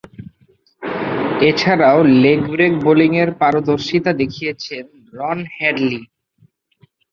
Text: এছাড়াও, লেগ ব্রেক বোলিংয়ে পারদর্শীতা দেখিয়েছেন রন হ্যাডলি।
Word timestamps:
এছাড়াও, 1.49 1.99
লেগ 2.23 2.39
ব্রেক 2.51 2.73
বোলিংয়ে 2.85 3.25
পারদর্শীতা 3.41 4.11
দেখিয়েছেন 4.21 4.85
রন 5.13 5.39
হ্যাডলি। 5.55 6.01